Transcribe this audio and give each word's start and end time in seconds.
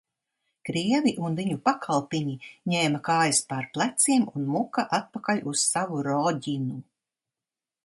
"Krievi 0.67 1.11
un 1.25 1.35
viņu 1.39 1.57
pakalpiņi 1.69 2.33
ņēma 2.73 3.03
kājas 3.09 3.43
pār 3.53 3.69
pleciem 3.77 4.27
un 4.41 4.49
muka 4.57 4.89
atpakaļ 5.01 5.45
uz 5.55 5.69
savu 5.77 6.03
"Roģinu"." 6.11 6.83